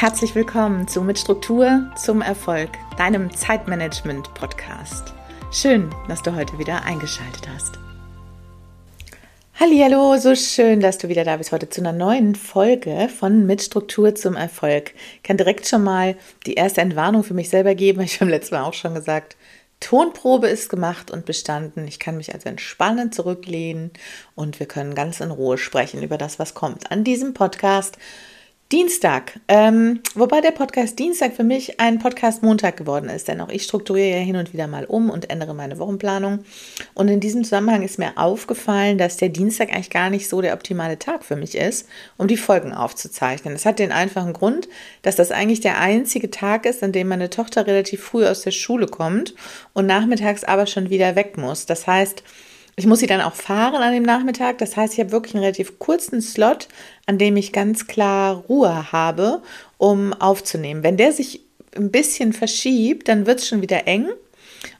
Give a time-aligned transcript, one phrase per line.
[0.00, 5.12] Herzlich willkommen zu Mit Struktur zum Erfolg, deinem Zeitmanagement-Podcast.
[5.50, 7.80] Schön, dass du heute wieder eingeschaltet hast.
[9.58, 13.60] Hallo, so schön, dass du wieder da bist heute zu einer neuen Folge von Mit
[13.60, 14.94] Struktur zum Erfolg.
[15.16, 16.14] Ich kann direkt schon mal
[16.46, 18.00] die erste Entwarnung für mich selber geben.
[18.02, 19.36] Ich habe letztes Mal auch schon gesagt,
[19.80, 21.88] Tonprobe ist gemacht und bestanden.
[21.88, 23.90] Ich kann mich also entspannend zurücklehnen
[24.36, 27.98] und wir können ganz in Ruhe sprechen über das, was kommt an diesem Podcast
[28.70, 33.48] Dienstag, ähm, wobei der Podcast Dienstag für mich ein Podcast Montag geworden ist, denn auch
[33.48, 36.40] ich strukturiere ja hin und wieder mal um und ändere meine Wochenplanung.
[36.92, 40.52] Und in diesem Zusammenhang ist mir aufgefallen, dass der Dienstag eigentlich gar nicht so der
[40.52, 41.88] optimale Tag für mich ist,
[42.18, 43.54] um die Folgen aufzuzeichnen.
[43.54, 44.68] Es hat den einfachen Grund,
[45.00, 48.50] dass das eigentlich der einzige Tag ist, an dem meine Tochter relativ früh aus der
[48.50, 49.34] Schule kommt
[49.72, 51.64] und nachmittags aber schon wieder weg muss.
[51.64, 52.22] Das heißt,
[52.78, 54.58] ich muss sie dann auch fahren an dem Nachmittag.
[54.58, 56.68] Das heißt, ich habe wirklich einen relativ kurzen Slot,
[57.06, 59.42] an dem ich ganz klar Ruhe habe,
[59.78, 60.84] um aufzunehmen.
[60.84, 61.40] Wenn der sich
[61.76, 64.06] ein bisschen verschiebt, dann wird es schon wieder eng.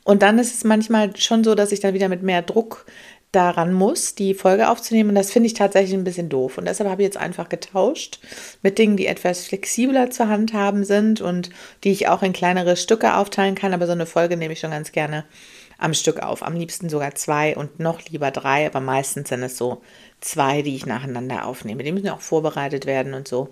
[0.05, 2.87] Und dann ist es manchmal schon so, dass ich dann wieder mit mehr Druck
[3.33, 5.11] daran muss, die Folge aufzunehmen.
[5.11, 6.57] Und das finde ich tatsächlich ein bisschen doof.
[6.57, 8.21] Und deshalb habe ich jetzt einfach getauscht
[8.63, 11.51] mit Dingen, die etwas flexibler zur Hand haben sind und
[11.83, 13.75] die ich auch in kleinere Stücke aufteilen kann.
[13.75, 15.25] Aber so eine Folge nehme ich schon ganz gerne
[15.79, 16.43] am Stück auf.
[16.43, 19.81] Am liebsten sogar zwei und noch lieber drei, aber meistens sind es so
[20.21, 21.85] zwei, die ich nacheinander aufnehme.
[21.85, 23.49] Die müssen auch vorbereitet werden und so.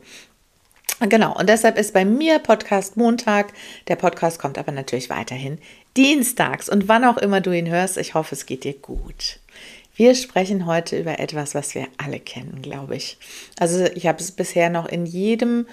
[1.00, 3.52] Genau, und deshalb ist bei mir Podcast Montag.
[3.88, 5.58] Der Podcast kommt aber natürlich weiterhin
[5.96, 6.68] dienstags.
[6.68, 9.38] Und wann auch immer du ihn hörst, ich hoffe, es geht dir gut.
[9.94, 13.18] Wir sprechen heute über etwas, was wir alle kennen, glaube ich.
[13.58, 15.66] Also ich habe es bisher noch in jedem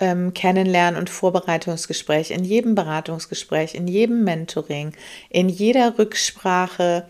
[0.00, 4.92] ähm, Kennenlernen- und Vorbereitungsgespräch, in jedem Beratungsgespräch, in jedem Mentoring,
[5.28, 7.06] in jeder Rücksprache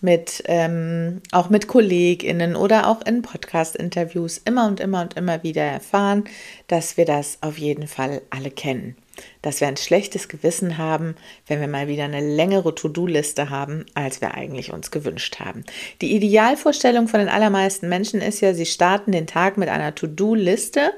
[0.00, 5.62] mit ähm, auch mit KollegInnen oder auch in Podcast-Interviews immer und immer und immer wieder
[5.62, 6.24] erfahren,
[6.68, 8.96] dass wir das auf jeden Fall alle kennen
[9.42, 14.20] dass wir ein schlechtes Gewissen haben, wenn wir mal wieder eine längere To-Do-Liste haben, als
[14.20, 15.64] wir eigentlich uns gewünscht haben.
[16.00, 20.92] Die Idealvorstellung von den allermeisten Menschen ist ja, sie starten den Tag mit einer To-Do-Liste,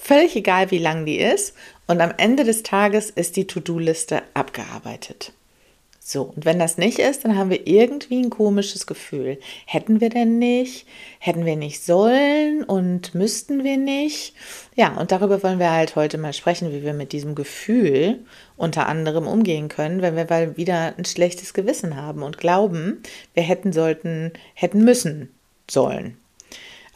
[0.00, 1.54] völlig egal wie lang die ist,
[1.86, 5.32] und am Ende des Tages ist die To-Do-Liste abgearbeitet.
[6.02, 9.38] So, und wenn das nicht ist, dann haben wir irgendwie ein komisches Gefühl.
[9.66, 10.86] Hätten wir denn nicht?
[11.18, 14.34] Hätten wir nicht sollen und müssten wir nicht?
[14.74, 18.20] Ja, und darüber wollen wir halt heute mal sprechen, wie wir mit diesem Gefühl
[18.56, 23.02] unter anderem umgehen können, wenn wir mal wieder ein schlechtes Gewissen haben und glauben,
[23.34, 25.28] wir hätten sollten, hätten müssen
[25.70, 26.16] sollen.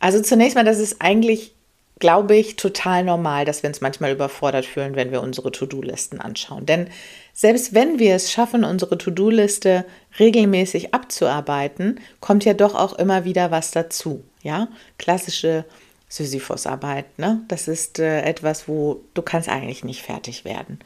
[0.01, 1.55] Also zunächst mal, das ist eigentlich
[2.01, 6.67] glaube ich, total normal, dass wir uns manchmal überfordert fühlen, wenn wir unsere To-Do-Listen anschauen.
[6.67, 6.89] Denn
[7.35, 9.85] selbst wenn wir es schaffen, unsere To-Do-Liste
[10.21, 14.23] regelmäßig abzuarbeiten, kommt ja doch auch immer wieder was dazu.
[14.43, 14.69] Ja,
[14.99, 15.65] klassische
[16.09, 17.19] Sisyphos-Arbeit.
[17.19, 17.43] Ne?
[17.49, 20.79] Das ist äh, etwas, wo du kannst eigentlich nicht fertig werden.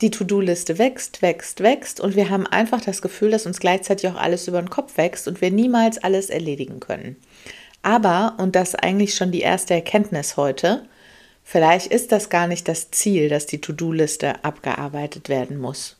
[0.00, 4.16] Die To-Do-Liste wächst, wächst, wächst und wir haben einfach das Gefühl, dass uns gleichzeitig auch
[4.16, 7.16] alles über den Kopf wächst und wir niemals alles erledigen können.
[7.82, 10.84] Aber, und das ist eigentlich schon die erste Erkenntnis heute,
[11.44, 15.96] vielleicht ist das gar nicht das Ziel, dass die To-Do-Liste abgearbeitet werden muss.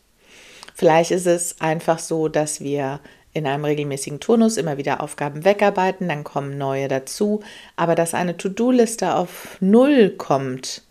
[0.74, 2.98] Vielleicht ist es einfach so, dass wir
[3.32, 7.42] in einem regelmäßigen Turnus immer wieder Aufgaben wegarbeiten, dann kommen neue dazu,
[7.76, 10.82] aber dass eine To-Do-Liste auf Null kommt,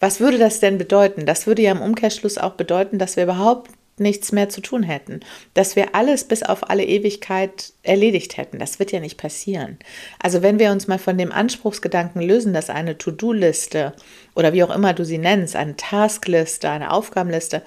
[0.00, 1.26] was würde das denn bedeuten?
[1.26, 5.20] Das würde ja im Umkehrschluss auch bedeuten, dass wir überhaupt nichts mehr zu tun hätten,
[5.54, 8.58] dass wir alles bis auf alle Ewigkeit erledigt hätten.
[8.58, 9.78] Das wird ja nicht passieren.
[10.18, 13.92] Also wenn wir uns mal von dem Anspruchsgedanken lösen, dass eine To-Do-Liste
[14.34, 17.62] oder wie auch immer du sie nennst, eine Taskliste, eine Aufgabenliste,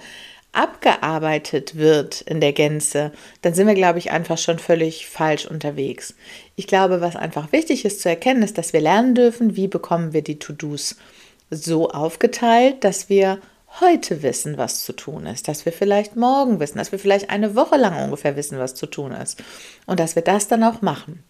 [0.54, 3.12] abgearbeitet wird in der Gänze,
[3.42, 6.14] dann sind wir, glaube ich, einfach schon völlig falsch unterwegs.
[6.56, 10.12] Ich glaube, was einfach wichtig ist zu erkennen, ist, dass wir lernen dürfen, wie bekommen
[10.12, 10.96] wir die To-Dos
[11.50, 13.40] so aufgeteilt, dass wir
[13.80, 17.54] heute wissen, was zu tun ist, dass wir vielleicht morgen wissen, dass wir vielleicht eine
[17.54, 19.42] Woche lang ungefähr wissen, was zu tun ist
[19.86, 21.22] und dass wir das dann auch machen.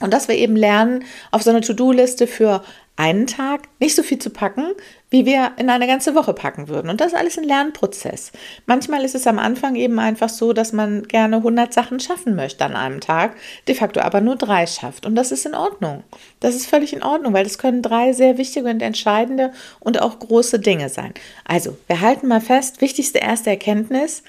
[0.00, 2.64] Und dass wir eben lernen, auf so eine To-Do-Liste für
[2.96, 4.72] einen Tag nicht so viel zu packen,
[5.10, 6.88] wie wir in eine ganze Woche packen würden.
[6.88, 8.32] Und das ist alles ein Lernprozess.
[8.66, 12.64] Manchmal ist es am Anfang eben einfach so, dass man gerne 100 Sachen schaffen möchte
[12.64, 13.36] an einem Tag,
[13.66, 15.06] de facto aber nur drei schafft.
[15.06, 16.04] Und das ist in Ordnung.
[16.38, 20.18] Das ist völlig in Ordnung, weil das können drei sehr wichtige und entscheidende und auch
[20.18, 21.12] große Dinge sein.
[21.44, 24.22] Also, wir halten mal fest, wichtigste erste Erkenntnis,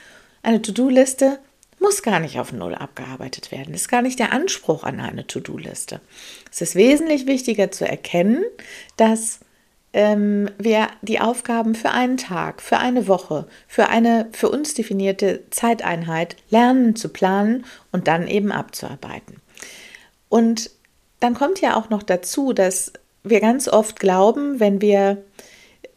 [0.43, 1.39] eine To-Do-Liste
[1.79, 3.73] muss gar nicht auf Null abgearbeitet werden.
[3.73, 5.99] Das ist gar nicht der Anspruch an eine To-Do-Liste.
[6.51, 8.43] Es ist wesentlich wichtiger zu erkennen,
[8.97, 9.39] dass
[9.93, 15.43] ähm, wir die Aufgaben für einen Tag, für eine Woche, für eine für uns definierte
[15.49, 19.37] Zeiteinheit lernen zu planen und dann eben abzuarbeiten.
[20.29, 20.71] Und
[21.19, 22.93] dann kommt ja auch noch dazu, dass
[23.23, 25.23] wir ganz oft glauben, wenn wir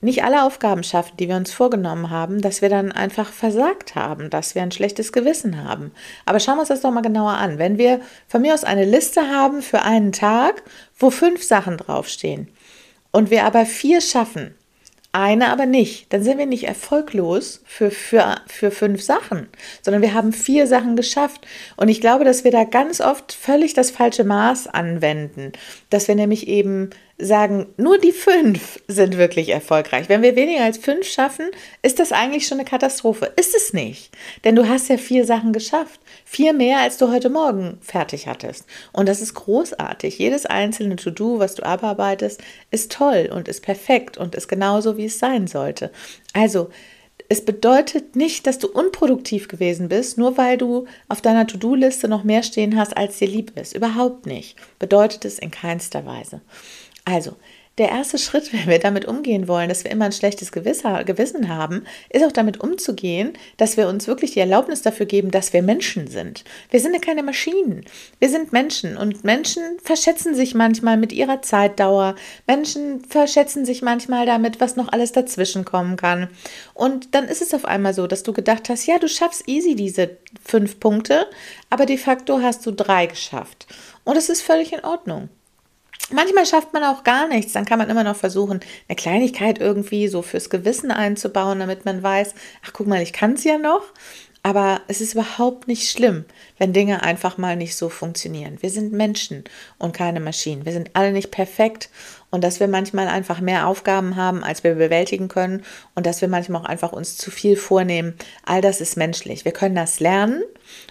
[0.00, 4.28] nicht alle Aufgaben schaffen, die wir uns vorgenommen haben, dass wir dann einfach versagt haben,
[4.28, 5.92] dass wir ein schlechtes Gewissen haben.
[6.26, 7.58] Aber schauen wir uns das doch mal genauer an.
[7.58, 10.62] Wenn wir von mir aus eine Liste haben für einen Tag,
[10.98, 12.48] wo fünf Sachen draufstehen
[13.14, 14.56] und wir aber vier schaffen,
[15.12, 19.46] eine aber nicht, dann sind wir nicht erfolglos für, für, für fünf Sachen,
[19.82, 21.46] sondern wir haben vier Sachen geschafft.
[21.76, 25.52] Und ich glaube, dass wir da ganz oft völlig das falsche Maß anwenden,
[25.90, 30.08] dass wir nämlich eben sagen, nur die fünf sind wirklich erfolgreich.
[30.08, 31.50] Wenn wir weniger als fünf schaffen,
[31.82, 33.32] ist das eigentlich schon eine Katastrophe.
[33.36, 34.10] Ist es nicht.
[34.44, 36.00] Denn du hast ja vier Sachen geschafft.
[36.24, 38.66] Vier mehr, als du heute Morgen fertig hattest.
[38.92, 40.18] Und das ist großartig.
[40.18, 45.06] Jedes einzelne To-Do, was du abarbeitest, ist toll und ist perfekt und ist genauso, wie
[45.06, 45.92] es sein sollte.
[46.32, 46.70] Also,
[47.28, 52.22] es bedeutet nicht, dass du unproduktiv gewesen bist, nur weil du auf deiner To-Do-Liste noch
[52.22, 53.74] mehr stehen hast, als dir lieb ist.
[53.74, 54.56] Überhaupt nicht.
[54.78, 56.42] Bedeutet es in keinster Weise.
[57.04, 57.36] Also,
[57.76, 61.84] der erste Schritt, wenn wir damit umgehen wollen, dass wir immer ein schlechtes Gewissen haben,
[62.10, 66.06] ist auch damit umzugehen, dass wir uns wirklich die Erlaubnis dafür geben, dass wir Menschen
[66.06, 66.44] sind.
[66.70, 67.84] Wir sind ja keine Maschinen.
[68.20, 72.14] Wir sind Menschen und Menschen verschätzen sich manchmal mit ihrer Zeitdauer.
[72.46, 76.28] Menschen verschätzen sich manchmal damit, was noch alles dazwischen kommen kann.
[76.74, 79.74] Und dann ist es auf einmal so, dass du gedacht hast, ja, du schaffst easy
[79.74, 81.26] diese fünf Punkte,
[81.70, 83.66] aber de facto hast du drei geschafft.
[84.04, 85.28] Und es ist völlig in Ordnung.
[86.12, 87.52] Manchmal schafft man auch gar nichts.
[87.52, 92.02] Dann kann man immer noch versuchen, eine Kleinigkeit irgendwie so fürs Gewissen einzubauen, damit man
[92.02, 93.82] weiß, ach guck mal, ich kann es ja noch.
[94.46, 96.26] Aber es ist überhaupt nicht schlimm,
[96.58, 98.58] wenn Dinge einfach mal nicht so funktionieren.
[98.60, 99.44] Wir sind Menschen
[99.78, 100.66] und keine Maschinen.
[100.66, 101.88] Wir sind alle nicht perfekt
[102.34, 105.62] und dass wir manchmal einfach mehr Aufgaben haben, als wir bewältigen können
[105.94, 108.14] und dass wir manchmal auch einfach uns zu viel vornehmen.
[108.44, 109.44] All das ist menschlich.
[109.44, 110.42] Wir können das lernen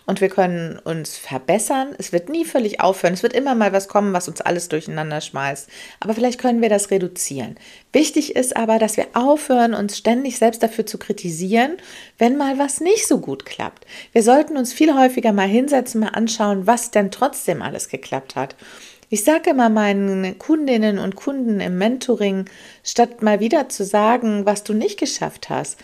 [0.05, 1.95] und wir können uns verbessern.
[1.97, 3.13] Es wird nie völlig aufhören.
[3.13, 5.67] Es wird immer mal was kommen, was uns alles durcheinander schmeißt.
[5.99, 7.57] Aber vielleicht können wir das reduzieren.
[7.91, 11.75] Wichtig ist aber, dass wir aufhören, uns ständig selbst dafür zu kritisieren,
[12.17, 13.85] wenn mal was nicht so gut klappt.
[14.13, 18.55] Wir sollten uns viel häufiger mal hinsetzen, mal anschauen, was denn trotzdem alles geklappt hat.
[19.09, 22.45] Ich sage immer meinen Kundinnen und Kunden im Mentoring,
[22.83, 25.79] statt mal wieder zu sagen, was du nicht geschafft hast,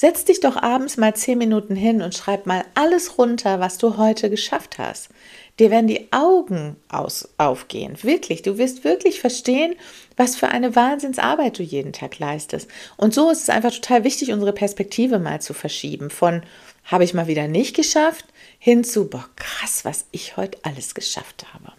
[0.00, 3.98] setz dich doch abends mal zehn Minuten hin und schreib mal alles runter, was du
[3.98, 5.10] heute geschafft hast.
[5.58, 8.02] Dir werden die Augen aus, aufgehen.
[8.02, 9.74] Wirklich, du wirst wirklich verstehen,
[10.16, 12.70] was für eine Wahnsinnsarbeit du jeden Tag leistest.
[12.96, 16.08] Und so ist es einfach total wichtig, unsere Perspektive mal zu verschieben.
[16.08, 16.44] Von
[16.84, 18.24] habe ich mal wieder nicht geschafft,
[18.58, 21.72] hin zu, boah, krass, was ich heute alles geschafft habe.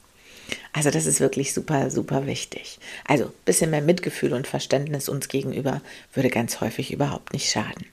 [0.73, 2.79] Also das ist wirklich super, super wichtig.
[3.05, 5.81] Also ein bisschen mehr Mitgefühl und Verständnis uns gegenüber
[6.13, 7.85] würde ganz häufig überhaupt nicht schaden.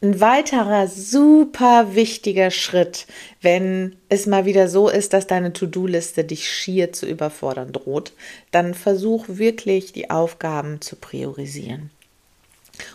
[0.00, 3.06] Ein weiterer super wichtiger Schritt,
[3.42, 8.12] wenn es mal wieder so ist, dass deine To-Do-Liste dich schier zu überfordern droht,
[8.52, 11.90] dann versuch wirklich die Aufgaben zu priorisieren.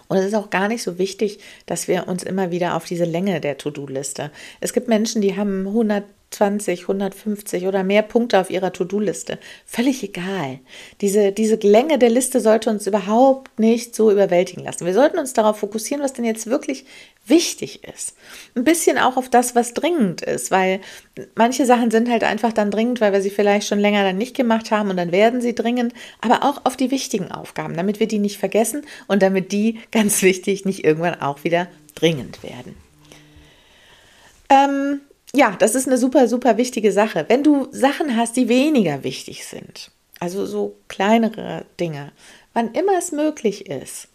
[0.08, 3.04] Und es ist auch gar nicht so wichtig, dass wir uns immer wieder auf diese
[3.04, 4.32] Länge der To-Do-Liste.
[4.62, 9.38] Es gibt Menschen, die haben 100 120, 150 oder mehr Punkte auf ihrer To-Do-Liste.
[9.66, 10.60] Völlig egal.
[11.02, 14.86] Diese, diese Länge der Liste sollte uns überhaupt nicht so überwältigen lassen.
[14.86, 16.86] Wir sollten uns darauf fokussieren, was denn jetzt wirklich
[17.26, 18.16] wichtig ist.
[18.56, 20.82] Ein bisschen auch auf das, was dringend ist, weil
[21.36, 24.36] manche Sachen sind halt einfach dann dringend, weil wir sie vielleicht schon länger dann nicht
[24.36, 28.08] gemacht haben und dann werden sie dringend, aber auch auf die wichtigen Aufgaben, damit wir
[28.08, 32.76] die nicht vergessen und damit die, ganz wichtig, nicht irgendwann auch wieder dringend werden.
[34.50, 35.02] Ähm,
[35.36, 37.26] ja, das ist eine super, super wichtige Sache.
[37.28, 42.12] Wenn du Sachen hast, die weniger wichtig sind, also so kleinere Dinge,
[42.54, 44.08] wann immer es möglich ist,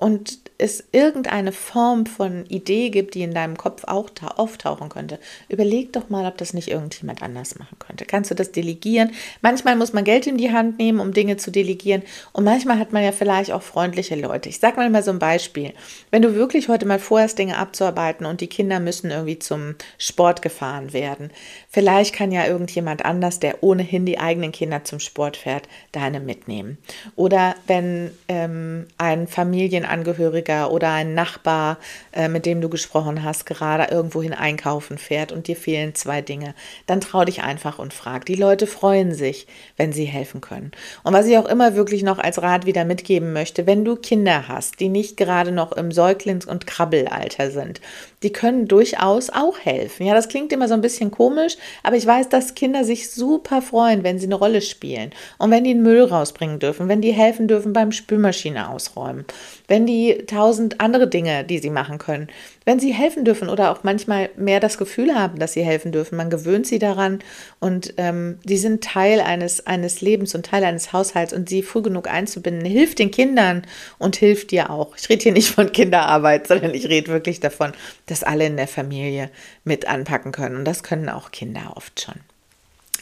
[0.00, 5.92] und es irgendeine Form von Idee gibt, die in deinem Kopf auch auftauchen könnte, überleg
[5.92, 8.06] doch mal, ob das nicht irgendjemand anders machen könnte.
[8.06, 9.12] Kannst du das delegieren?
[9.42, 12.02] Manchmal muss man Geld in die Hand nehmen, um Dinge zu delegieren.
[12.32, 14.48] Und manchmal hat man ja vielleicht auch freundliche Leute.
[14.48, 15.74] Ich sage mal mal so ein Beispiel.
[16.10, 20.40] Wenn du wirklich heute mal vorhast, Dinge abzuarbeiten und die Kinder müssen irgendwie zum Sport
[20.40, 21.30] gefahren werden,
[21.68, 26.78] vielleicht kann ja irgendjemand anders, der ohnehin die eigenen Kinder zum Sport fährt, deine mitnehmen.
[27.16, 31.78] Oder wenn ähm, ein Familien Angehöriger oder ein Nachbar,
[32.12, 36.54] äh, mit dem du gesprochen hast, gerade irgendwohin einkaufen fährt und dir fehlen zwei Dinge,
[36.86, 38.26] dann trau dich einfach und frag.
[38.26, 40.72] Die Leute freuen sich, wenn sie helfen können.
[41.02, 44.48] Und was ich auch immer wirklich noch als Rat wieder mitgeben möchte, wenn du Kinder
[44.48, 47.80] hast, die nicht gerade noch im Säuglings- und Krabbelalter sind,
[48.22, 50.04] die können durchaus auch helfen.
[50.04, 53.62] Ja, das klingt immer so ein bisschen komisch, aber ich weiß, dass Kinder sich super
[53.62, 57.12] freuen, wenn sie eine Rolle spielen und wenn die den Müll rausbringen dürfen, wenn die
[57.12, 59.24] helfen dürfen beim Spülmaschine ausräumen,
[59.68, 62.28] wenn wenn die tausend andere Dinge, die sie machen können,
[62.66, 66.16] wenn sie helfen dürfen oder auch manchmal mehr das Gefühl haben, dass sie helfen dürfen.
[66.16, 67.20] Man gewöhnt sie daran
[67.60, 71.80] und ähm, die sind Teil eines, eines Lebens und Teil eines Haushalts und sie früh
[71.80, 73.62] genug einzubinden, hilft den Kindern
[73.98, 74.94] und hilft dir auch.
[74.98, 77.72] Ich rede hier nicht von Kinderarbeit, sondern ich rede wirklich davon,
[78.04, 79.30] dass alle in der Familie
[79.64, 82.16] mit anpacken können und das können auch Kinder oft schon.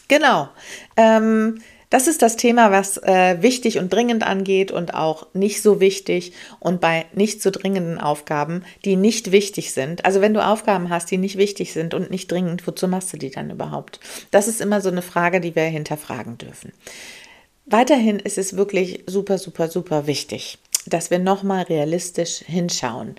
[0.06, 0.48] Genau.
[0.96, 5.80] Ähm, das ist das Thema, was äh, wichtig und dringend angeht und auch nicht so
[5.80, 10.04] wichtig und bei nicht so dringenden Aufgaben, die nicht wichtig sind.
[10.04, 13.16] Also wenn du Aufgaben hast, die nicht wichtig sind und nicht dringend, wozu machst du
[13.16, 14.00] die dann überhaupt?
[14.30, 16.72] Das ist immer so eine Frage, die wir hinterfragen dürfen.
[17.64, 23.16] Weiterhin ist es wirklich super, super, super wichtig, dass wir nochmal realistisch hinschauen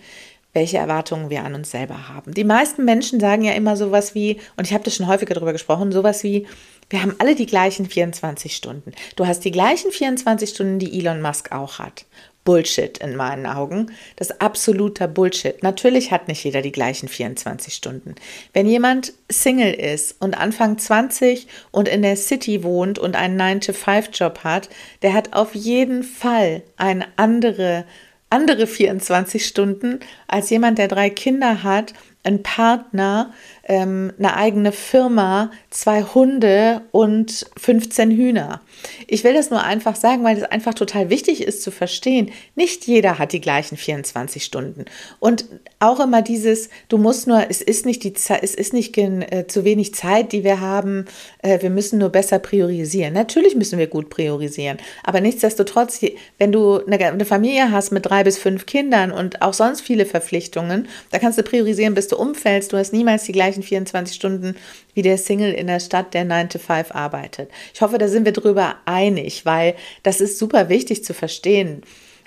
[0.53, 2.33] welche Erwartungen wir an uns selber haben.
[2.33, 5.53] Die meisten Menschen sagen ja immer sowas wie, und ich habe das schon häufiger darüber
[5.53, 6.47] gesprochen, sowas wie,
[6.89, 8.93] wir haben alle die gleichen 24 Stunden.
[9.15, 12.05] Du hast die gleichen 24 Stunden, die Elon Musk auch hat.
[12.45, 13.91] Bullshit in meinen Augen.
[14.15, 15.61] Das ist absoluter Bullshit.
[15.61, 18.15] Natürlich hat nicht jeder die gleichen 24 Stunden.
[18.53, 24.39] Wenn jemand Single ist und Anfang 20 und in der City wohnt und einen 9-to-5-Job
[24.43, 24.69] hat,
[25.03, 27.85] der hat auf jeden Fall eine andere,
[28.31, 31.93] andere 24 Stunden als jemand, der drei Kinder hat,
[32.23, 33.33] einen Partner,
[33.69, 38.61] ähm, eine eigene Firma, zwei Hunde und 15 Hühner.
[39.07, 42.31] Ich will das nur einfach sagen, weil es einfach total wichtig ist zu verstehen.
[42.55, 44.85] Nicht jeder hat die gleichen 24 Stunden.
[45.19, 45.45] Und
[45.79, 49.63] auch immer dieses, du musst nur, es ist nicht die es ist nicht äh, zu
[49.63, 51.05] wenig Zeit, die wir haben.
[51.43, 53.13] Äh, wir müssen nur besser priorisieren.
[53.13, 54.77] Natürlich müssen wir gut priorisieren.
[55.03, 56.01] Aber nichtsdestotrotz,
[56.39, 60.87] wenn du eine Familie hast mit drei bis fünf Kindern und auch sonst viele Verpflichtungen,
[61.11, 62.73] da kannst du priorisieren, bis du umfällst.
[62.73, 64.55] Du hast niemals die gleichen gleichen 24 Stunden
[64.93, 67.49] wie der Single in der Stadt, der 9 to 5 arbeitet.
[67.73, 71.83] Ich hoffe, da sind wir drüber einig, weil das ist super wichtig zu verstehen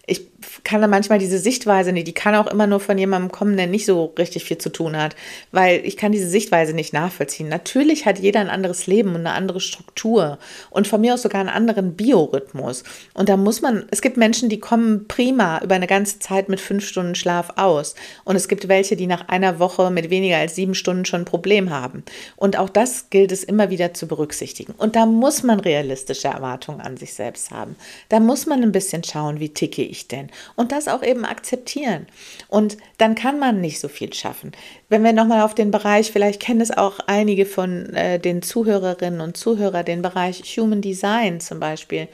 [0.06, 0.31] ich
[0.64, 3.66] kann da manchmal diese Sichtweise nicht, die kann auch immer nur von jemandem kommen, der
[3.66, 5.16] nicht so richtig viel zu tun hat,
[5.50, 7.49] weil ich kann diese Sichtweise nicht nachvollziehen.
[7.49, 10.38] Natürlich hat jeder ein anderes Leben und eine andere Struktur
[10.70, 12.84] und von mir aus sogar einen anderen Biorhythmus.
[13.14, 16.61] Und da muss man, es gibt Menschen, die kommen prima über eine ganze Zeit mit
[16.61, 17.94] fünf Stunden Schlaf aus.
[18.25, 21.26] Und es gibt welche, die nach einer Woche mit weniger als sieben Stunden schon ein
[21.26, 22.04] Problem haben.
[22.37, 24.75] Und auch das gilt es immer wieder zu berücksichtigen.
[24.76, 27.76] Und da muss man realistische Erwartungen an sich selbst haben.
[28.08, 30.30] Da muss man ein bisschen schauen, wie ticke ich denn?
[30.56, 32.06] Und das auch eben akzeptieren.
[32.48, 34.52] Und dann kann man nicht so viel schaffen.
[34.88, 39.20] Wenn wir nochmal auf den Bereich, vielleicht kennen es auch einige von äh, den Zuhörerinnen
[39.20, 42.08] und Zuhörern, den Bereich Human Design zum Beispiel.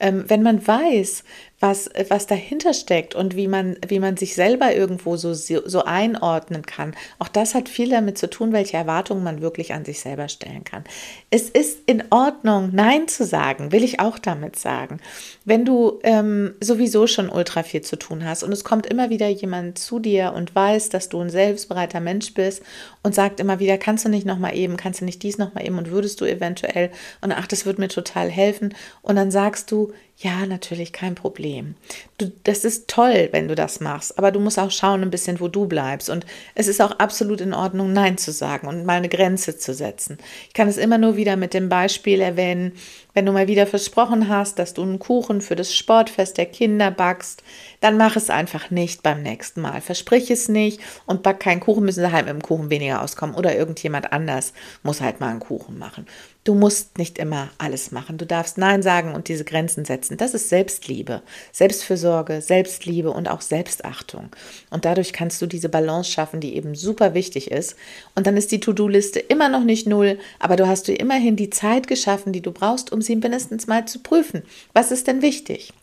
[0.00, 1.24] Ähm, wenn man weiß,
[1.60, 6.62] was, was dahinter steckt und wie man, wie man sich selber irgendwo so, so einordnen
[6.64, 6.94] kann.
[7.18, 10.64] Auch das hat viel damit zu tun, welche Erwartungen man wirklich an sich selber stellen
[10.64, 10.84] kann.
[11.30, 15.00] Es ist in Ordnung, Nein zu sagen, will ich auch damit sagen.
[15.44, 19.28] Wenn du ähm, sowieso schon ultra viel zu tun hast und es kommt immer wieder
[19.28, 22.62] jemand zu dir und weiß, dass du ein selbstbereiter Mensch bist
[23.02, 25.76] und sagt immer wieder, kannst du nicht nochmal eben, kannst du nicht dies nochmal eben
[25.76, 26.90] und würdest du eventuell
[27.20, 29.89] und ach, das würde mir total helfen und dann sagst du,
[30.22, 31.76] ja, natürlich kein Problem.
[32.18, 35.40] Du, das ist toll, wenn du das machst, aber du musst auch schauen ein bisschen,
[35.40, 36.10] wo du bleibst.
[36.10, 39.72] Und es ist auch absolut in Ordnung, Nein zu sagen und mal eine Grenze zu
[39.72, 40.18] setzen.
[40.48, 42.72] Ich kann es immer nur wieder mit dem Beispiel erwähnen,
[43.14, 46.90] wenn du mal wieder versprochen hast, dass du einen Kuchen für das Sportfest der Kinder
[46.90, 47.42] backst,
[47.80, 49.80] dann mach es einfach nicht beim nächsten Mal.
[49.80, 53.34] Versprich es nicht und back keinen Kuchen, müssen sie halt mit dem Kuchen weniger auskommen.
[53.34, 56.06] Oder irgendjemand anders muss halt mal einen Kuchen machen.
[56.42, 58.16] Du musst nicht immer alles machen.
[58.16, 60.16] Du darfst Nein sagen und diese Grenzen setzen.
[60.16, 61.20] Das ist Selbstliebe,
[61.52, 64.30] Selbstfürsorge, Selbstliebe und auch Selbstachtung.
[64.70, 67.76] Und dadurch kannst du diese Balance schaffen, die eben super wichtig ist.
[68.14, 71.50] Und dann ist die To-Do-Liste immer noch nicht null, aber du hast dir immerhin die
[71.50, 74.42] Zeit geschaffen, die du brauchst, um sie mindestens mal zu prüfen.
[74.72, 75.74] Was ist denn wichtig?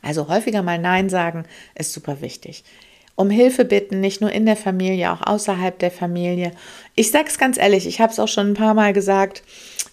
[0.00, 2.62] Also häufiger mal Nein sagen ist super wichtig
[3.14, 6.52] um Hilfe bitten, nicht nur in der Familie, auch außerhalb der Familie.
[6.94, 9.42] Ich sage es ganz ehrlich, ich habe es auch schon ein paar Mal gesagt.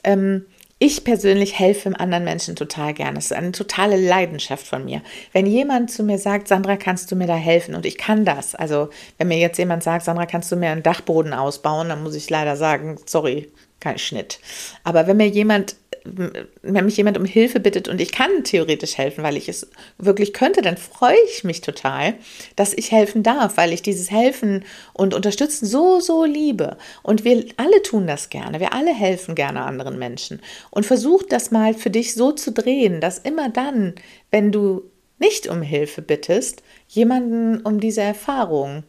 [0.04, 0.46] Ähm,
[0.82, 3.20] ich persönlich helfe anderen Menschen total gerne.
[3.20, 5.02] Es ist eine totale Leidenschaft von mir.
[5.34, 7.76] Wenn jemand zu mir sagt, Sandra, kannst du mir da helfen?
[7.76, 8.56] Und ich kann das.
[8.56, 12.16] Also, wenn mir jetzt jemand sagt, Sandra, kannst du mir einen Dachboden ausbauen, dann muss
[12.16, 14.40] ich leider sagen, sorry, kein Schnitt.
[14.86, 15.76] Aber wenn mir jemand
[16.62, 20.34] wenn mich jemand um Hilfe bittet und ich kann theoretisch helfen, weil ich es wirklich
[20.34, 22.16] könnte, dann freue ich mich total,
[22.56, 26.78] dass ich helfen darf, weil ich dieses Helfen und Unterstützen so, so liebe.
[27.04, 28.60] Und wir alle tun das gerne.
[28.60, 30.42] Wir alle helfen gerne anderen Menschen.
[30.70, 33.96] Und versuch das mal für dich so zu drehen, dass immer dann,
[34.32, 34.84] wenn du
[35.20, 38.84] nicht um Hilfe bittest, jemanden um diese Erfahrung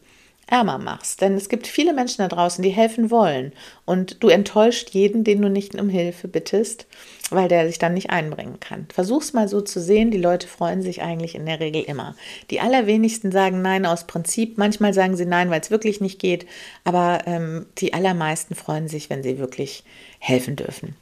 [0.51, 1.21] ärmer machst.
[1.21, 3.53] Denn es gibt viele Menschen da draußen, die helfen wollen.
[3.85, 6.85] Und du enttäuscht jeden, den du nicht um Hilfe bittest,
[7.29, 8.87] weil der sich dann nicht einbringen kann.
[8.93, 12.15] Versuch's mal so zu sehen, die Leute freuen sich eigentlich in der Regel immer.
[12.49, 14.57] Die allerwenigsten sagen Nein aus Prinzip.
[14.57, 16.45] Manchmal sagen sie Nein, weil es wirklich nicht geht.
[16.83, 19.83] Aber ähm, die allermeisten freuen sich, wenn sie wirklich
[20.19, 20.95] helfen dürfen.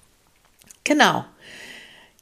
[0.84, 1.26] Genau.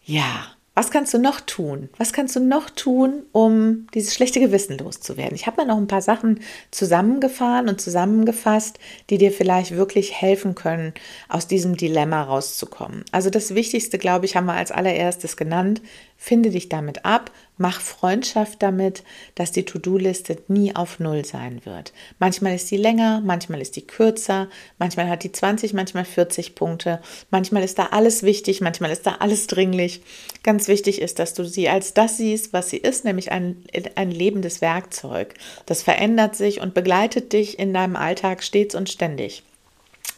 [0.05, 1.89] Ja, was kannst du noch tun?
[1.97, 5.33] Was kannst du noch tun, um dieses schlechte Gewissen loszuwerden?
[5.33, 8.77] Ich habe mal noch ein paar Sachen zusammengefahren und zusammengefasst,
[9.09, 10.93] die dir vielleicht wirklich helfen können,
[11.29, 13.03] aus diesem Dilemma rauszukommen.
[13.11, 15.81] Also das Wichtigste, glaube ich, haben wir als allererstes genannt.
[16.15, 19.03] Finde dich damit ab, mach Freundschaft damit,
[19.35, 21.93] dass die To-Do-Liste nie auf Null sein wird.
[22.19, 24.47] Manchmal ist sie länger, manchmal ist die kürzer,
[24.79, 29.17] manchmal hat die 20, manchmal 40 Punkte, manchmal ist da alles wichtig, manchmal ist da
[29.19, 30.01] alles dringlich.
[30.43, 33.63] Ganz wichtig ist, dass du sie als das siehst, was sie ist, nämlich ein,
[33.95, 35.33] ein lebendes Werkzeug.
[35.65, 39.43] Das verändert sich und begleitet dich in deinem Alltag stets und ständig.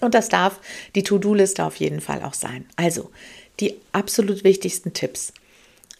[0.02, 0.60] Und das darf
[0.96, 2.66] die To-Do-Liste auf jeden Fall auch sein.
[2.76, 3.12] Also,
[3.60, 5.34] die absolut wichtigsten Tipps.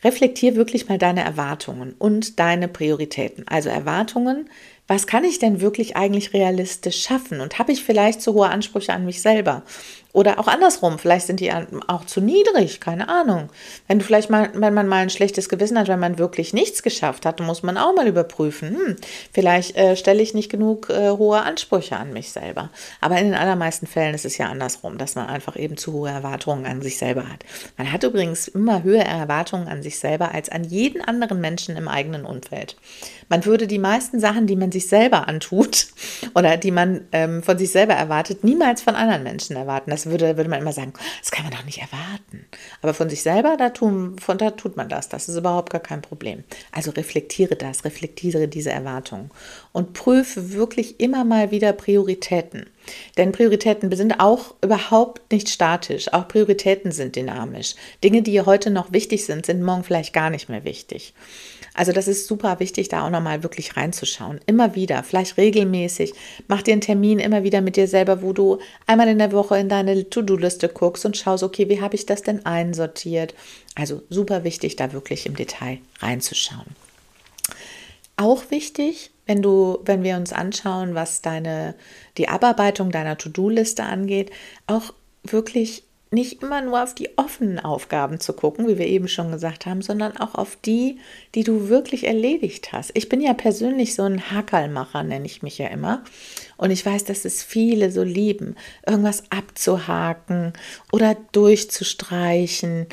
[0.04, 3.48] Reflektier wirklich mal deine Erwartungen und deine Prioritäten.
[3.48, 4.50] Also Erwartungen,
[4.88, 7.42] was kann ich denn wirklich eigentlich realistisch schaffen?
[7.42, 9.64] Und habe ich vielleicht zu hohe Ansprüche an mich selber?
[10.12, 11.52] Oder auch andersrum, vielleicht sind die
[11.88, 13.50] auch zu niedrig, keine Ahnung.
[13.88, 16.82] Wenn du vielleicht mal, wenn man mal ein schlechtes Gewissen hat, wenn man wirklich nichts
[16.82, 18.70] geschafft hat, muss man auch mal überprüfen.
[18.70, 18.96] Hm,
[19.32, 22.72] vielleicht äh, stelle ich nicht genug äh, hohe Ansprüche an mich selber.
[23.02, 26.10] Aber in den allermeisten Fällen ist es ja andersrum, dass man einfach eben zu hohe
[26.10, 27.46] Erwartungen an sich selber hat.
[27.78, 31.88] Man hat übrigens immer höhere Erwartungen an sich selber als an jeden anderen Menschen im
[31.88, 32.78] eigenen Umfeld.
[33.30, 35.88] Man würde die meisten Sachen, die man sich selber antut
[36.34, 39.92] oder die man ähm, von sich selber erwartet, niemals von anderen Menschen erwarten.
[39.92, 42.46] Das würde, würde man immer sagen, das kann man doch nicht erwarten.
[42.82, 45.10] Aber von sich selber, da, tun, von, da tut man das.
[45.10, 46.44] Das ist überhaupt gar kein Problem.
[46.72, 49.32] Also reflektiere das, reflektiere diese Erwartungen
[49.72, 52.66] und prüfe wirklich immer mal wieder Prioritäten.
[53.18, 56.12] Denn Prioritäten sind auch überhaupt nicht statisch.
[56.14, 57.76] Auch Prioritäten sind dynamisch.
[58.04, 61.14] Dinge, die heute noch wichtig sind, sind morgen vielleicht gar nicht mehr wichtig.
[61.74, 64.40] Also das ist super wichtig, da auch nochmal wirklich reinzuschauen.
[64.46, 66.14] Immer wieder, vielleicht regelmäßig.
[66.48, 69.58] Mach dir einen Termin immer wieder mit dir selber, wo du einmal in der Woche
[69.58, 73.34] in deine To-Do-Liste guckst und schaust, okay, wie habe ich das denn einsortiert?
[73.76, 76.76] Also super wichtig, da wirklich im Detail reinzuschauen.
[78.18, 81.76] Auch wichtig, wenn du, wenn wir uns anschauen, was deine,
[82.18, 84.32] die Abarbeitung deiner To-Do-Liste angeht,
[84.68, 84.94] auch
[85.24, 89.68] wirklich nicht immer nur auf die offenen Aufgaben zu gucken, wie wir eben schon gesagt
[89.68, 91.00] haben, sondern auch auf die,
[91.36, 92.92] die du wirklich erledigt hast.
[92.96, 96.04] Ich bin ja persönlich so ein Hackerlmacher, nenne ich mich ja immer.
[96.58, 98.56] Und ich weiß, dass es viele so lieben,
[98.88, 100.54] irgendwas abzuhaken
[100.92, 102.88] oder durchzustreichen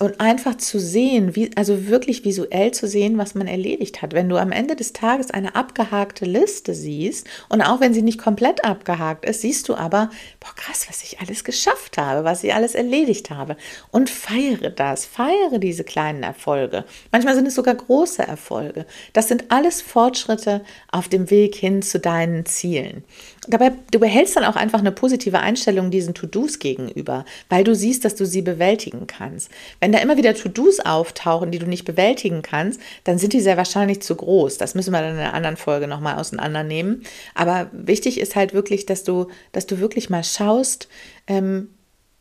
[0.00, 4.14] und einfach zu sehen, wie, also wirklich visuell zu sehen, was man erledigt hat.
[4.14, 8.18] Wenn du am Ende des Tages eine abgehakte Liste siehst und auch wenn sie nicht
[8.18, 10.08] komplett abgehakt ist, siehst du aber,
[10.40, 13.58] boah, krass, was ich alles geschafft habe, was ich alles erledigt habe.
[13.90, 16.84] Und feiere das, feiere diese kleinen Erfolge.
[17.12, 18.86] Manchmal sind es sogar große Erfolge.
[19.12, 23.04] Das sind alles Fortschritte auf dem Weg hin zu deinen Zielen
[23.48, 28.04] dabei, du behältst dann auch einfach eine positive Einstellung diesen To-Dos gegenüber, weil du siehst,
[28.04, 29.50] dass du sie bewältigen kannst.
[29.80, 33.56] Wenn da immer wieder To-Dos auftauchen, die du nicht bewältigen kannst, dann sind die sehr
[33.56, 34.58] wahrscheinlich zu groß.
[34.58, 37.02] Das müssen wir dann in einer anderen Folge nochmal auseinandernehmen.
[37.34, 40.88] Aber wichtig ist halt wirklich, dass du, dass du wirklich mal schaust,
[41.26, 41.68] ähm,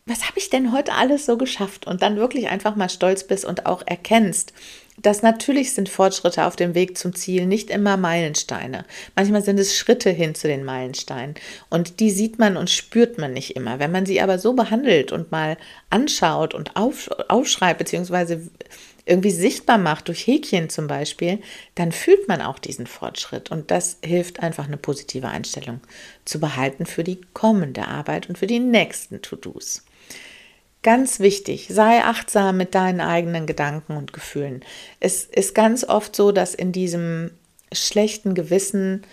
[0.06, 1.86] was habe ich denn heute alles so geschafft?
[1.86, 4.54] Und dann wirklich einfach mal stolz bist und auch erkennst,
[5.02, 8.86] dass natürlich sind Fortschritte auf dem Weg zum Ziel nicht immer Meilensteine.
[9.16, 11.36] Manchmal sind es Schritte hin zu den Meilensteinen.
[11.70, 13.80] Und die sieht man und spürt man nicht immer.
[13.80, 15.58] Wenn man sie aber so behandelt und mal
[15.90, 18.42] anschaut und auf, aufschreibt, beziehungsweise
[19.06, 21.40] irgendwie sichtbar macht, durch Häkchen zum Beispiel,
[21.76, 23.50] dann fühlt man auch diesen Fortschritt.
[23.50, 25.82] Und das hilft einfach eine positive Einstellung
[26.26, 29.84] zu behalten für die kommende Arbeit und für die nächsten To-Dos.
[30.82, 34.64] Ganz wichtig, sei achtsam mit deinen eigenen Gedanken und Gefühlen.
[35.02, 37.32] Es ist ganz oft so, dass in diesem
[37.74, 39.06] schlechten Gewissen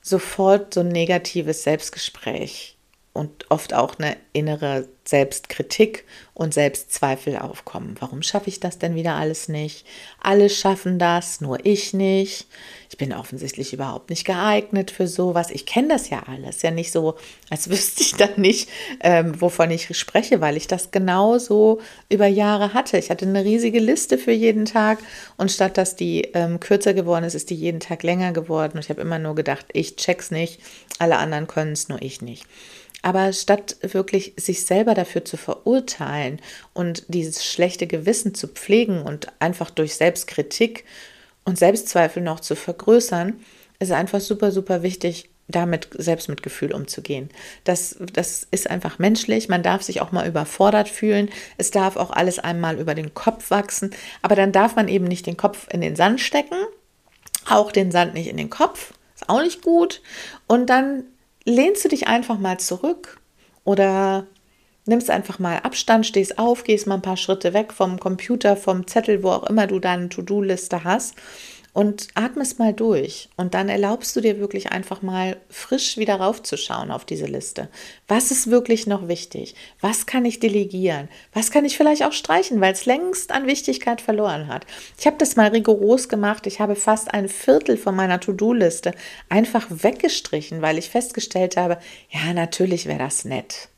[0.00, 2.76] sofort so ein negatives Selbstgespräch
[3.12, 7.96] und oft auch eine innere Selbstkritik und Selbstzweifel aufkommen.
[7.98, 9.84] Warum schaffe ich das denn wieder alles nicht?
[10.20, 12.46] Alle schaffen das, nur ich nicht.
[12.88, 15.50] Ich bin offensichtlich überhaupt nicht geeignet für sowas.
[15.50, 16.62] Ich kenne das ja alles.
[16.62, 17.16] Ja nicht so,
[17.50, 18.68] als wüsste ich dann nicht,
[19.00, 22.98] ähm, wovon ich spreche, weil ich das genauso über Jahre hatte.
[22.98, 24.98] Ich hatte eine riesige Liste für jeden Tag
[25.36, 28.74] und statt dass die ähm, kürzer geworden ist, ist die jeden Tag länger geworden.
[28.74, 30.60] Und ich habe immer nur gedacht, ich check's nicht,
[30.98, 32.46] alle anderen können es, nur ich nicht.
[33.02, 36.40] Aber statt wirklich sich selber dafür zu verurteilen
[36.74, 40.84] und dieses schlechte Gewissen zu pflegen und einfach durch Selbstkritik
[41.44, 43.40] und Selbstzweifel noch zu vergrößern,
[43.78, 47.30] ist einfach super, super wichtig, damit selbst mit Gefühl umzugehen.
[47.64, 49.48] Das, das ist einfach menschlich.
[49.48, 51.28] Man darf sich auch mal überfordert fühlen.
[51.58, 53.90] Es darf auch alles einmal über den Kopf wachsen.
[54.22, 56.56] Aber dann darf man eben nicht den Kopf in den Sand stecken,
[57.48, 58.94] auch den Sand nicht in den Kopf.
[59.14, 60.00] Ist auch nicht gut.
[60.46, 61.04] Und dann
[61.44, 63.20] lehnst du dich einfach mal zurück
[63.64, 64.26] oder
[64.86, 68.86] nimmst einfach mal Abstand, stehst auf, gehst mal ein paar Schritte weg vom Computer, vom
[68.86, 71.14] Zettel, wo auch immer du deine To-Do-Liste hast
[71.72, 73.28] und atmest mal durch.
[73.36, 77.68] Und dann erlaubst du dir wirklich einfach mal frisch wieder raufzuschauen auf diese Liste.
[78.08, 79.54] Was ist wirklich noch wichtig?
[79.80, 81.08] Was kann ich delegieren?
[81.32, 84.66] Was kann ich vielleicht auch streichen, weil es längst an Wichtigkeit verloren hat?
[84.98, 86.46] Ich habe das mal rigoros gemacht.
[86.46, 88.92] Ich habe fast ein Viertel von meiner To-Do-Liste
[89.28, 91.78] einfach weggestrichen, weil ich festgestellt habe,
[92.10, 93.71] ja, natürlich wäre das nett.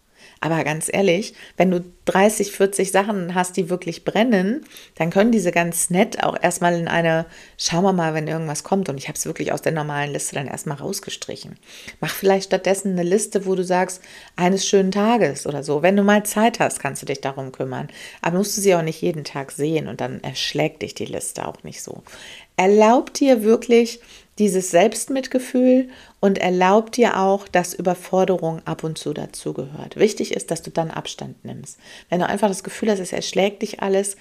[0.44, 5.52] Aber ganz ehrlich, wenn du 30, 40 Sachen hast, die wirklich brennen, dann können diese
[5.52, 7.24] ganz nett auch erstmal in eine,
[7.56, 8.90] schauen wir mal, wenn irgendwas kommt.
[8.90, 11.56] Und ich habe es wirklich aus der normalen Liste dann erstmal rausgestrichen.
[12.02, 14.02] Mach vielleicht stattdessen eine Liste, wo du sagst,
[14.36, 15.80] eines schönen Tages oder so.
[15.80, 17.88] Wenn du mal Zeit hast, kannst du dich darum kümmern.
[18.20, 21.48] Aber musst du sie auch nicht jeden Tag sehen und dann erschlägt dich die Liste
[21.48, 22.02] auch nicht so.
[22.58, 24.00] Erlaub dir wirklich
[24.38, 25.88] dieses Selbstmitgefühl
[26.20, 29.96] und erlaubt dir auch, dass Überforderung ab und zu dazugehört.
[29.96, 31.78] Wichtig ist, dass du dann Abstand nimmst.
[32.08, 34.16] Wenn du einfach das Gefühl hast, es erschlägt dich alles,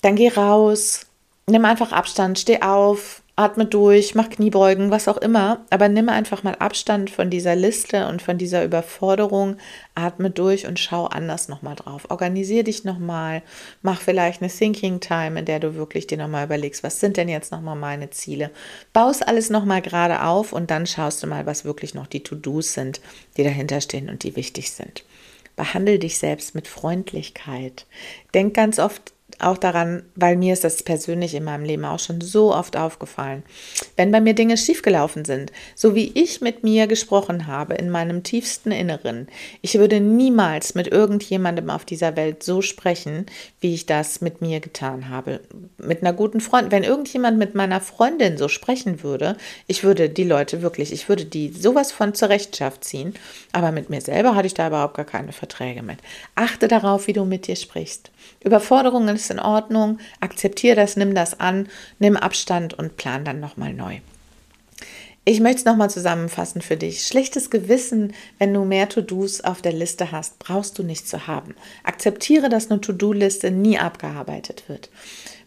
[0.00, 1.06] dann geh raus,
[1.46, 6.42] nimm einfach Abstand, steh auf, atme durch, mach Kniebeugen, was auch immer, aber nimm einfach
[6.42, 9.58] mal Abstand von dieser Liste und von dieser Überforderung,
[9.94, 12.06] atme durch und schau anders nochmal drauf.
[12.08, 13.42] Organisier dich nochmal,
[13.82, 17.28] mach vielleicht eine Thinking Time, in der du wirklich dir nochmal überlegst, was sind denn
[17.28, 18.50] jetzt nochmal meine Ziele.
[18.94, 22.72] Baust alles nochmal gerade auf und dann schaust du mal, was wirklich noch die To-Dos
[22.72, 23.02] sind,
[23.36, 25.04] die dahinter stehen und die wichtig sind.
[25.56, 27.86] Behandle dich selbst mit Freundlichkeit.
[28.32, 32.20] Denk ganz oft auch daran, weil mir ist das persönlich in meinem Leben auch schon
[32.20, 33.42] so oft aufgefallen.
[33.96, 38.22] Wenn bei mir Dinge schiefgelaufen sind, so wie ich mit mir gesprochen habe in meinem
[38.22, 39.28] tiefsten Inneren,
[39.60, 43.26] ich würde niemals mit irgendjemandem auf dieser Welt so sprechen,
[43.60, 45.40] wie ich das mit mir getan habe.
[45.78, 50.24] Mit einer guten Freundin, wenn irgendjemand mit meiner Freundin so sprechen würde, ich würde die
[50.24, 53.14] Leute wirklich, ich würde die sowas von zur Rechenschaft ziehen,
[53.52, 55.98] aber mit mir selber hatte ich da überhaupt gar keine Verträge mit.
[56.34, 58.10] Achte darauf, wie du mit dir sprichst.
[58.42, 63.72] Überforderung ist in Ordnung, akzeptiere das, nimm das an, nimm Abstand und plan dann nochmal
[63.72, 63.98] neu.
[65.28, 67.04] Ich möchte es nochmal zusammenfassen für dich.
[67.04, 71.56] Schlechtes Gewissen, wenn du mehr To-Dos auf der Liste hast, brauchst du nicht zu haben.
[71.82, 74.88] Akzeptiere, dass eine To-Do-Liste nie abgearbeitet wird.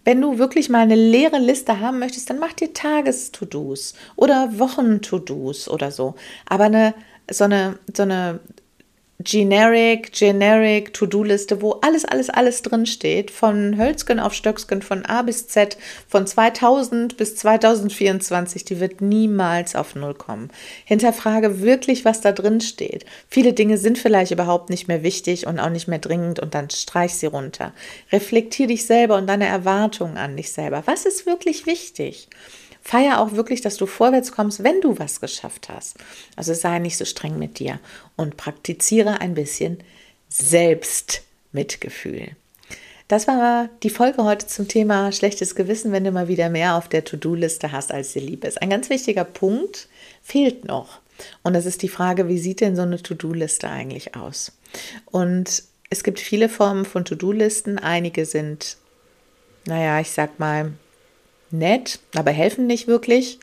[0.03, 5.69] Wenn du wirklich mal eine leere Liste haben möchtest, dann mach dir Tages-To-Dos oder Wochen-To-Dos
[5.69, 6.15] oder so.
[6.45, 6.93] Aber eine,
[7.31, 8.41] so eine, so eine
[9.21, 15.23] generic, generic To-Do-Liste, wo alles, alles, alles drin steht, von Hölzgen auf Stöcksken, von A
[15.23, 15.77] bis Z,
[16.08, 20.49] von 2000 bis 2024, die wird niemals auf Null kommen.
[20.86, 23.05] Hinterfrage wirklich, was da drin steht.
[23.29, 26.69] Viele Dinge sind vielleicht überhaupt nicht mehr wichtig und auch nicht mehr dringend und dann
[26.69, 27.73] streich sie runter.
[28.13, 30.84] Reflektier dich selber und deine Erwartungen an dich selber.
[30.86, 32.29] Was ist wirklich wichtig?
[32.89, 35.97] Feier auch wirklich, dass du vorwärts kommst, wenn du was geschafft hast.
[36.36, 37.80] Also sei nicht so streng mit dir
[38.15, 39.78] und praktiziere ein bisschen
[40.30, 42.30] Selbstmitgefühl.
[43.08, 46.88] Das war die Folge heute zum Thema schlechtes Gewissen, wenn du mal wieder mehr auf
[46.88, 48.60] der To-Do-Liste hast, als dir lieb ist.
[48.60, 49.88] Ein ganz wichtiger Punkt
[50.23, 50.97] fehlt noch.
[51.43, 54.52] Und das ist die Frage, wie sieht denn so eine To-Do-Liste eigentlich aus?
[55.06, 57.78] Und es gibt viele Formen von To-Do-Listen.
[57.78, 58.78] Einige sind,
[59.65, 60.73] naja, ich sag mal,
[61.51, 63.39] nett, aber helfen nicht wirklich.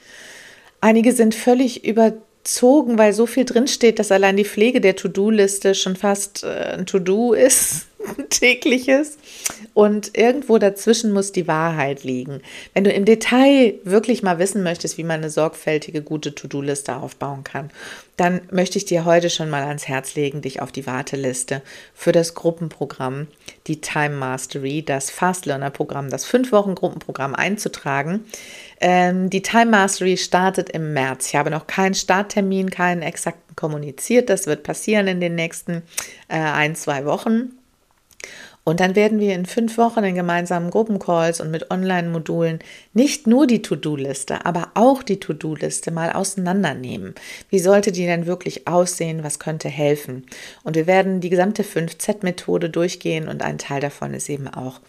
[0.81, 5.97] Einige sind völlig überzogen, weil so viel drinsteht, dass allein die Pflege der To-Do-Liste schon
[5.97, 7.87] fast äh, ein To-Do ist,
[8.19, 9.19] ein tägliches.
[9.75, 12.41] Und irgendwo dazwischen muss die Wahrheit liegen.
[12.75, 17.45] Wenn du im Detail wirklich mal wissen möchtest, wie man eine sorgfältige, gute To-Do-Liste aufbauen
[17.45, 17.71] kann,
[18.17, 21.63] dann möchte ich dir heute schon mal ans Herz legen, dich auf die Warteliste
[21.95, 23.27] für das Gruppenprogramm,
[23.67, 28.25] die Time Mastery, das Fast Learner Programm, das 5-Wochen-Gruppenprogramm einzutragen.
[28.81, 31.29] Ähm, die Time Mastery startet im März.
[31.29, 34.31] Ich habe noch keinen Starttermin, keinen exakten kommuniziert.
[34.31, 35.83] Das wird passieren in den nächsten
[36.29, 37.56] äh, ein, zwei Wochen.
[38.69, 42.59] Und dann werden wir in fünf Wochen in gemeinsamen Gruppencalls und mit Online-Modulen
[42.95, 47.15] nicht nur die To-Do-Liste, aber auch die To-Do-Liste mal auseinandernehmen.
[47.49, 49.23] Wie sollte die denn wirklich aussehen?
[49.23, 50.27] Was könnte helfen?
[50.65, 54.81] Und wir werden die gesamte 5Z-Methode durchgehen und ein Teil davon ist eben auch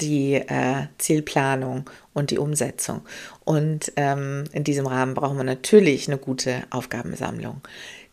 [0.00, 3.02] die äh, Zielplanung und die Umsetzung.
[3.44, 7.60] Und ähm, in diesem Rahmen brauchen wir natürlich eine gute Aufgabensammlung.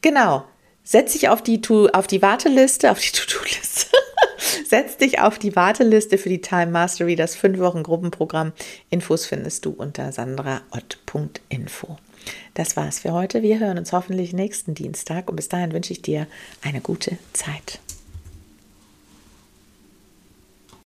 [0.01, 0.43] Genau.
[0.83, 1.61] Setz dich auf die,
[1.93, 3.95] auf die Warteliste, auf die To-Do-Liste
[4.65, 8.53] Setz dich auf die Warteliste für die Time Mastery, das 5 Wochen Gruppenprogramm.
[8.89, 11.97] Infos findest du unter sandraott.info.
[12.53, 13.41] Das war's für heute.
[13.41, 16.27] Wir hören uns hoffentlich nächsten Dienstag und bis dahin wünsche ich dir
[16.63, 17.79] eine gute Zeit.